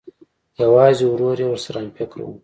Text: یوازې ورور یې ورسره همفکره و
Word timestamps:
یوازې 0.61 1.05
ورور 1.07 1.37
یې 1.41 1.47
ورسره 1.49 1.77
همفکره 1.81 2.23
و 2.25 2.31